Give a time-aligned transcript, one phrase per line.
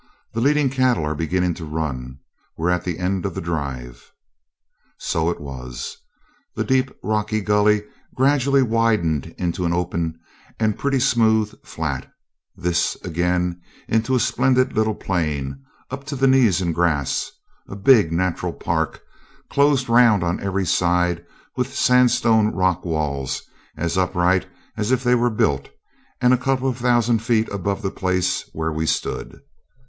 [0.33, 2.17] The leading cattle are beginning to run.
[2.57, 4.11] We're at the end of the drive.'
[4.97, 5.95] So it was.
[6.55, 7.83] The deep, rocky gully
[8.15, 10.19] gradually widened into an open
[10.59, 12.11] and pretty smooth flat;
[12.55, 15.61] this, again, into a splendid little plain,
[15.91, 17.29] up to the knees in grass;
[17.69, 19.01] a big natural park,
[19.51, 21.23] closed round on every side
[21.55, 23.43] with sandstone rockwalls,
[23.77, 25.69] as upright as if they were built,
[26.19, 29.39] and a couple of thousand feet above the place where we stood.